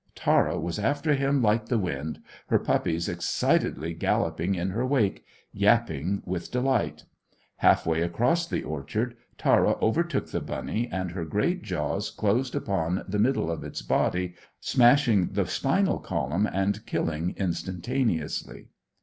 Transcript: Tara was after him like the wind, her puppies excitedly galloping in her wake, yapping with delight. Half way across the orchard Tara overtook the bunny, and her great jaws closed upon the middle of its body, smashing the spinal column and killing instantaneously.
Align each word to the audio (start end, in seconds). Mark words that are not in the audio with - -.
Tara 0.15 0.59
was 0.59 0.79
after 0.79 1.13
him 1.13 1.43
like 1.43 1.67
the 1.67 1.77
wind, 1.77 2.23
her 2.47 2.57
puppies 2.57 3.07
excitedly 3.07 3.93
galloping 3.93 4.55
in 4.55 4.71
her 4.71 4.83
wake, 4.83 5.23
yapping 5.53 6.23
with 6.25 6.49
delight. 6.49 7.03
Half 7.57 7.85
way 7.85 8.01
across 8.01 8.47
the 8.47 8.63
orchard 8.63 9.15
Tara 9.37 9.77
overtook 9.79 10.31
the 10.31 10.41
bunny, 10.41 10.89
and 10.91 11.11
her 11.11 11.23
great 11.23 11.61
jaws 11.61 12.09
closed 12.09 12.55
upon 12.55 13.03
the 13.07 13.19
middle 13.19 13.51
of 13.51 13.63
its 13.63 13.83
body, 13.83 14.33
smashing 14.59 15.33
the 15.33 15.45
spinal 15.45 15.99
column 15.99 16.47
and 16.51 16.83
killing 16.87 17.35
instantaneously. 17.37 18.69